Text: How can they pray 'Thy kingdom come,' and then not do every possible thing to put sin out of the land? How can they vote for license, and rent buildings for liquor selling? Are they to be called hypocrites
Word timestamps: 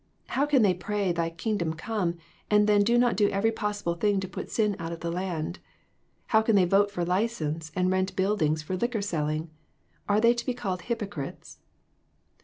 How 0.29 0.47
can 0.47 0.63
they 0.63 0.73
pray 0.73 1.11
'Thy 1.11 1.29
kingdom 1.29 1.75
come,' 1.75 2.17
and 2.49 2.65
then 2.65 2.83
not 2.99 3.15
do 3.15 3.29
every 3.29 3.51
possible 3.51 3.93
thing 3.93 4.19
to 4.21 4.27
put 4.27 4.49
sin 4.49 4.75
out 4.79 4.91
of 4.91 5.01
the 5.01 5.11
land? 5.11 5.59
How 6.33 6.41
can 6.41 6.55
they 6.55 6.65
vote 6.65 6.89
for 6.89 7.05
license, 7.05 7.71
and 7.75 7.91
rent 7.91 8.15
buildings 8.15 8.63
for 8.63 8.75
liquor 8.75 9.03
selling? 9.03 9.51
Are 10.09 10.19
they 10.19 10.33
to 10.33 10.43
be 10.47 10.55
called 10.55 10.81
hypocrites 10.89 11.59